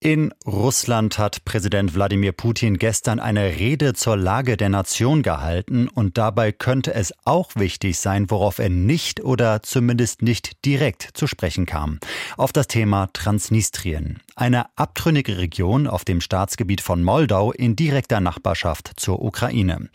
[0.00, 6.16] In Russland hat Präsident Wladimir Putin gestern eine Rede zur Lage der Nation gehalten und
[6.18, 11.66] dabei könnte es auch wichtig sein, worauf er nicht oder zumindest nicht direkt zu sprechen
[11.66, 11.98] kam.
[12.36, 18.92] Auf das Thema Transnistrien, eine abtrünnige Region auf dem Staatsgebiet von Moldau in direkter Nachbarschaft
[18.94, 19.88] zur Ukraine.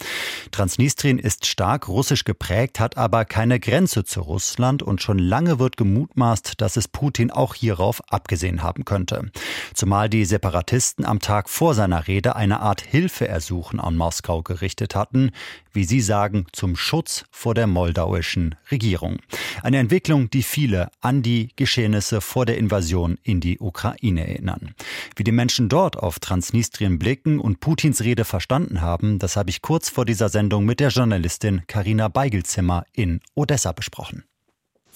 [0.52, 5.78] Transnistrien ist stark russisch geprägt, hat aber keine Grenze zu Russland und schon lange wird
[5.78, 9.31] gemutmaßt, dass es Putin auch hierauf abgesehen haben könnte.
[9.73, 14.96] Zum zumal die Separatisten am Tag vor seiner Rede eine Art Hilfeersuchen an Moskau gerichtet
[14.96, 15.30] hatten,
[15.72, 19.20] wie sie sagen, zum Schutz vor der moldauischen Regierung.
[19.62, 24.74] Eine Entwicklung, die viele an die Geschehnisse vor der Invasion in die Ukraine erinnern.
[25.16, 29.62] Wie die Menschen dort auf Transnistrien blicken und Putins Rede verstanden haben, das habe ich
[29.62, 34.24] kurz vor dieser Sendung mit der Journalistin Karina Beigelzimmer in Odessa besprochen.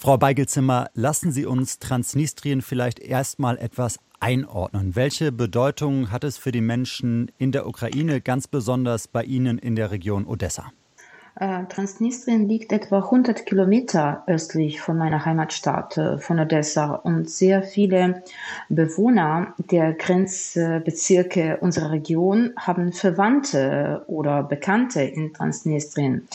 [0.00, 4.94] Frau Beigelzimmer, lassen Sie uns Transnistrien vielleicht erstmal etwas einordnen?
[4.94, 9.74] Welche Bedeutung hat es für die Menschen in der Ukraine, ganz besonders bei Ihnen in
[9.74, 10.70] der Region Odessa?
[11.40, 16.94] Äh, Transnistrien liegt etwa 100 Kilometer östlich von meiner Heimatstadt, äh, von Odessa.
[16.94, 18.24] Und sehr viele
[18.68, 26.26] Bewohner der Grenzbezirke unserer Region haben Verwandte oder Bekannte in Transnistrien.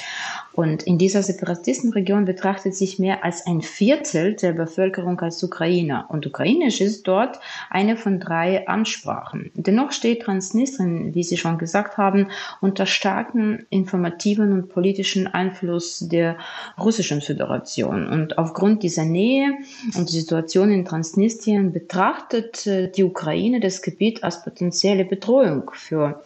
[0.54, 6.06] Und in dieser Separatistenregion betrachtet sich mehr als ein Viertel der Bevölkerung als Ukrainer.
[6.10, 7.40] Und Ukrainisch ist dort
[7.72, 9.50] eine von drei Ansprachen.
[9.56, 12.28] Dennoch steht Transnistrien, wie Sie schon gesagt haben,
[12.62, 16.38] unter starken informativen und politischen Einfluss der
[16.80, 18.08] Russischen Föderation.
[18.08, 19.54] Und aufgrund dieser Nähe
[19.96, 26.22] und der Situation in Transnistrien betrachtet äh, die Ukraine das Gebiet als potenzielle Bedrohung für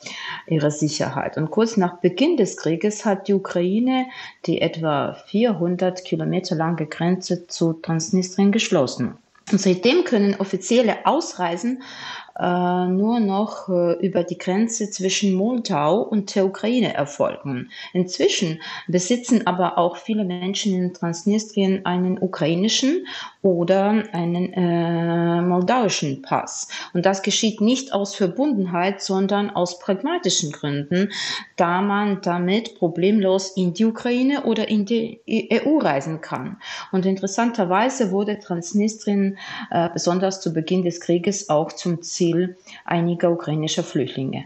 [0.47, 1.37] ihre Sicherheit.
[1.37, 4.07] Und kurz nach Beginn des Krieges hat die Ukraine
[4.45, 9.17] die etwa 400 Kilometer lange Grenze zu Transnistrien geschlossen.
[9.49, 11.81] Und seitdem können offizielle Ausreisen
[12.37, 17.71] äh, nur noch äh, über die Grenze zwischen Moldau und der Ukraine erfolgen.
[17.93, 23.07] Inzwischen besitzen aber auch viele Menschen in Transnistrien einen ukrainischen
[23.47, 26.67] oder einen äh, moldauischen Pass.
[26.93, 31.11] Und das geschieht nicht aus Verbundenheit, sondern aus pragmatischen Gründen,
[31.55, 36.57] da man damit problemlos in die Ukraine oder in die EU reisen kann.
[36.91, 39.37] Und interessanterweise wurde Transnistrien
[39.71, 44.45] äh, besonders zu Beginn des Krieges auch zum Ziel einiger ukrainischer Flüchtlinge.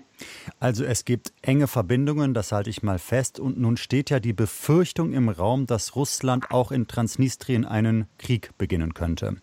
[0.60, 3.40] Also es gibt enge Verbindungen, das halte ich mal fest.
[3.40, 8.52] Und nun steht ja die Befürchtung im Raum, dass Russland auch in Transnistrien einen Krieg
[8.58, 9.38] beginnen könnte.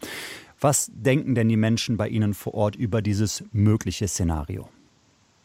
[0.61, 4.69] Was denken denn die Menschen bei Ihnen vor Ort über dieses mögliche Szenario?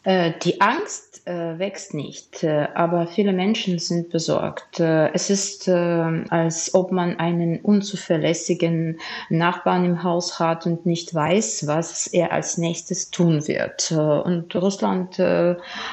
[0.04, 4.78] Äh, die Angst äh, wächst nicht, äh, aber viele Menschen sind besorgt.
[4.78, 8.98] Es ist, als ob man einen unzuverlässigen
[9.30, 13.92] Nachbarn im Haus hat und nicht weiß, was er als nächstes tun wird.
[13.92, 15.16] Und Russland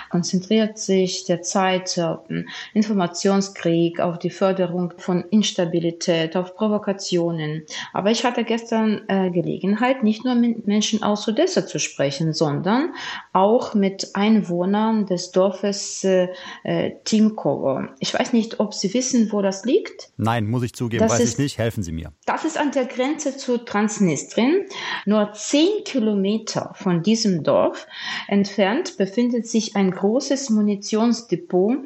[0.09, 7.63] konzentriert sich derzeit auf den Informationskrieg, auf die Förderung von Instabilität, auf Provokationen.
[7.93, 12.93] Aber ich hatte gestern Gelegenheit, nicht nur mit Menschen aus Odessa zu sprechen, sondern
[13.31, 16.27] auch mit Einwohnern des Dorfes äh,
[16.63, 17.81] äh, Timkovo.
[17.99, 20.11] Ich weiß nicht, ob Sie wissen, wo das liegt.
[20.17, 21.57] Nein, muss ich zugeben, das weiß ist, ich nicht.
[21.57, 22.11] Helfen Sie mir.
[22.25, 24.65] Das ist an der Grenze zu Transnistrien.
[25.05, 27.87] Nur zehn Kilometer von diesem Dorf
[28.27, 31.77] entfernt befindet sich ein großes Munitionsdepot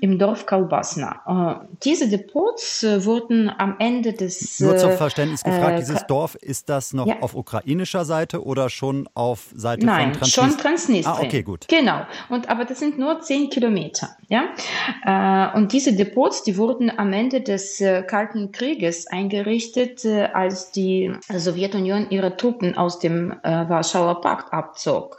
[0.00, 1.60] im Dorf Kalbasna.
[1.62, 4.60] Äh, diese Depots äh, wurden am Ende des...
[4.60, 7.20] Nur zum äh, Verständnis gefragt, äh, dieses Dorf, ist das noch ja.
[7.20, 10.46] auf ukrainischer Seite oder schon auf Seite Nein, von Transnistrien?
[10.46, 11.16] Nein, schon Transnistrien.
[11.16, 11.66] Ah, okay, gut.
[11.68, 12.06] Genau.
[12.28, 14.10] Und, aber das sind nur zehn Kilometer.
[14.28, 14.50] Ja?
[15.04, 20.70] Äh, und diese Depots, die wurden am Ende des äh, Kalten Krieges eingerichtet, äh, als
[20.72, 25.18] die Sowjetunion ihre Truppen aus dem Warschauer Pakt abzog.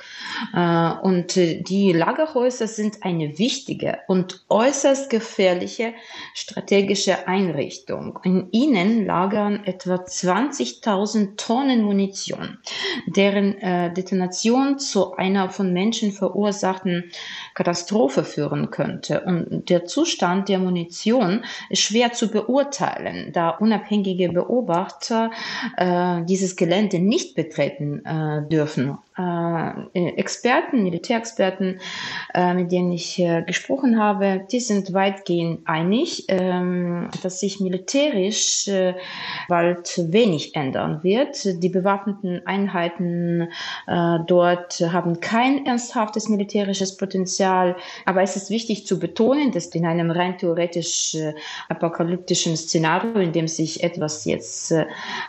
[1.02, 5.94] Und die Lagerhäuser sind eine wichtige und äußerst gefährliche
[6.34, 8.20] strategische Einrichtung.
[8.24, 12.60] In ihnen lagern etwa 20.000 Tonnen Munition,
[13.08, 17.12] deren Detonation zu einer von Menschen verursachten
[17.56, 19.22] Katastrophe führen könnte.
[19.22, 25.32] Und der Zustand der Munition ist schwer zu beurteilen, da unabhängige Beobachter
[25.78, 28.98] äh, dieses Gelände nicht betreten äh, dürfen.
[29.20, 31.82] Äh, Experten, Militärexperten,
[32.34, 38.70] äh, mit denen ich äh, gesprochen habe, die sind weitgehend einig, ähm, dass sich militärisch
[39.48, 41.62] bald wenig ändern wird.
[41.64, 43.50] Die bewaffneten Einheiten
[43.88, 47.76] dort haben kein ernsthaftes militärisches Potenzial,
[48.06, 51.18] aber es ist wichtig zu betonen, dass in einem rein theoretisch
[51.68, 54.74] apokalyptischen Szenario, in dem sich etwas jetzt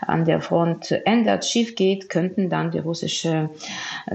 [0.03, 3.51] an der Front ändert, schief geht, könnten dann die russische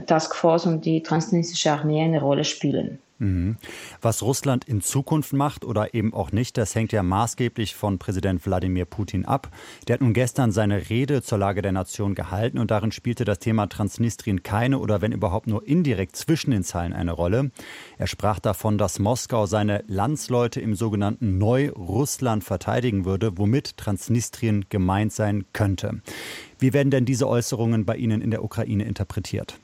[0.05, 2.99] Taskforce und die transnistrische Armee eine Rolle spielen.
[3.17, 3.55] Mhm.
[4.01, 8.45] Was Russland in Zukunft macht oder eben auch nicht, das hängt ja maßgeblich von Präsident
[8.45, 9.49] Wladimir Putin ab.
[9.87, 13.39] Der hat nun gestern seine Rede zur Lage der Nation gehalten und darin spielte das
[13.39, 17.51] Thema Transnistrien keine oder wenn überhaupt nur indirekt zwischen den Zeilen eine Rolle.
[17.97, 25.13] Er sprach davon, dass Moskau seine Landsleute im sogenannten Neu-Russland verteidigen würde, womit Transnistrien gemeint
[25.13, 26.01] sein könnte.
[26.59, 29.57] Wie werden denn diese Äußerungen bei Ihnen in der Ukraine interpretiert?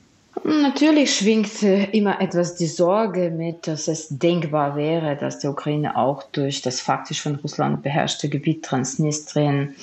[0.44, 5.96] Natürlich schwingt äh, immer etwas die Sorge mit, dass es denkbar wäre, dass die Ukraine
[5.96, 9.76] auch durch das faktisch von Russland beherrschte Gebiet Transnistrien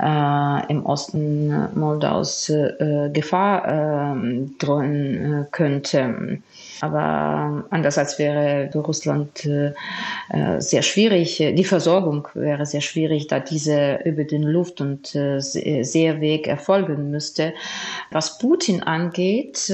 [0.00, 6.40] äh, im Osten Moldaus äh, Gefahr äh, drohen könnte.
[6.80, 9.72] Aber andererseits wäre für Russland äh,
[10.28, 15.40] äh, sehr schwierig, die Versorgung wäre sehr schwierig, da diese über den Luft- und äh,
[15.40, 17.54] Seeweg erfolgen müsste.
[18.10, 19.72] Was Putin angeht,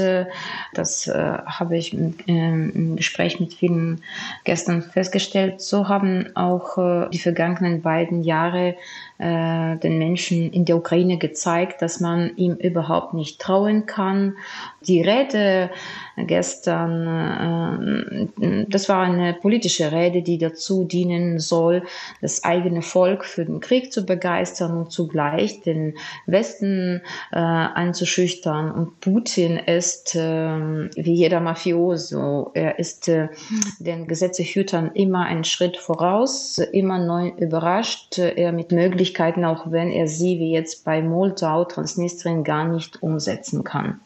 [0.74, 4.02] das habe ich im, im, Gespräch mit vielen
[4.44, 8.76] gestern festgestellt, so haben auch die vergangenen beiden Jahre
[9.18, 14.36] den Menschen in der Ukraine gezeigt, dass man ihm überhaupt nicht trauen kann.
[14.86, 15.70] Die Rede
[16.16, 21.82] gestern, äh, das war eine politische Rede, die dazu dienen soll,
[22.20, 25.94] das eigene Volk für den Krieg zu begeistern und zugleich den
[26.26, 27.02] Westen
[27.32, 28.70] äh, einzuschüchtern.
[28.70, 33.28] Und Putin ist äh, wie jeder Mafioso, er ist äh,
[33.78, 40.06] den Gesetzehütern immer einen Schritt voraus, immer neu überrascht, er mit Möglichkeiten, auch wenn er
[40.06, 44.00] sie wie jetzt bei Moldau, Transnistrien gar nicht umsetzen kann.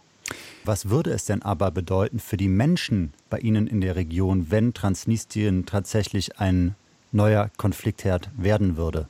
[0.67, 4.75] Was würde es denn aber bedeuten für die Menschen bei Ihnen in der Region, wenn
[4.75, 6.75] Transnistrien tatsächlich ein
[7.13, 9.09] neuer Konfliktherd werden würde?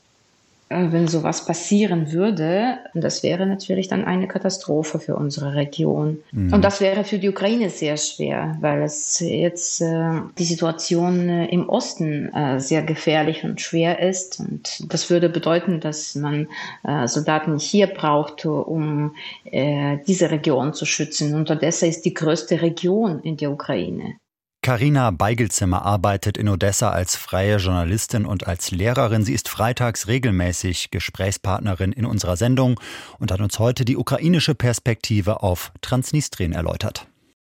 [0.68, 6.18] Äh, wenn sowas passieren würde, das wäre natürlich dann eine Katastrophe für unsere Region.
[6.32, 6.52] Mhm.
[6.52, 11.46] Und das wäre für die Ukraine sehr schwer, weil es jetzt äh, die Situation äh,
[11.46, 14.40] im Osten äh, sehr gefährlich und schwer ist.
[14.40, 16.48] Und das würde bedeuten, dass man
[16.82, 19.14] äh, Soldaten hier braucht, um
[20.06, 21.34] diese Region zu schützen.
[21.34, 24.16] Und Odessa ist die größte Region in der Ukraine.
[24.66, 29.24] Karina Beigelzimmer arbeitet in Odessa als freie Journalistin und als Lehrerin.
[29.24, 32.80] Sie ist freitags regelmäßig Gesprächspartnerin in unserer Sendung
[33.20, 37.06] und hat uns heute die ukrainische Perspektive auf Transnistrien erläutert.